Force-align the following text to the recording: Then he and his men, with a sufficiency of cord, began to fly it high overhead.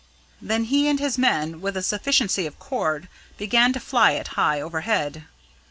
Then 0.41 0.63
he 0.63 0.87
and 0.89 0.99
his 0.99 1.19
men, 1.19 1.61
with 1.61 1.77
a 1.77 1.83
sufficiency 1.83 2.47
of 2.47 2.57
cord, 2.57 3.07
began 3.37 3.71
to 3.73 3.79
fly 3.79 4.13
it 4.13 4.29
high 4.29 4.59
overhead. 4.59 5.25